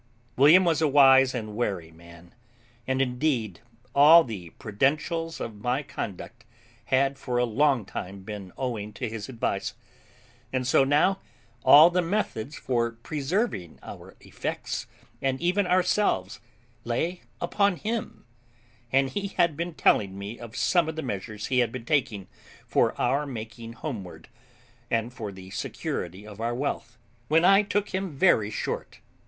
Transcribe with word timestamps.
William 0.35 0.63
was 0.65 0.81
a 0.81 0.87
wise 0.87 1.35
and 1.35 1.55
wary 1.55 1.91
man, 1.91 2.33
and 2.87 3.03
indeed 3.03 3.59
all 3.93 4.23
the 4.23 4.49
prudentials 4.57 5.39
of 5.39 5.61
my 5.61 5.83
conduct 5.83 6.43
had 6.85 7.19
for 7.19 7.37
a 7.37 7.45
long 7.45 7.85
time 7.85 8.21
been 8.21 8.51
owing 8.57 8.93
to 8.93 9.07
his 9.07 9.29
advice, 9.29 9.75
and 10.51 10.65
so 10.65 10.83
now 10.83 11.19
all 11.63 11.91
the 11.91 12.01
methods 12.01 12.55
for 12.57 12.93
preserving 12.93 13.77
our 13.83 14.15
effects, 14.21 14.87
and 15.21 15.39
even 15.39 15.67
ourselves, 15.67 16.39
lay 16.83 17.21
upon 17.39 17.75
him; 17.75 18.25
and 18.91 19.11
he 19.11 19.27
had 19.37 19.55
been 19.55 19.71
telling 19.75 20.17
me 20.17 20.39
of 20.39 20.55
some 20.57 20.89
of 20.89 20.95
the 20.95 21.03
measures 21.03 21.45
he 21.45 21.59
had 21.59 21.71
been 21.71 21.85
taking 21.85 22.27
for 22.67 22.99
our 22.99 23.27
making 23.27 23.73
homeward, 23.73 24.29
and 24.89 25.13
for 25.13 25.31
the 25.31 25.51
security 25.51 26.25
of 26.25 26.41
our 26.41 26.55
wealth, 26.55 26.97
when 27.27 27.45
I 27.45 27.61
took 27.61 27.89
him 27.89 28.17
very 28.17 28.49
short. 28.49 28.99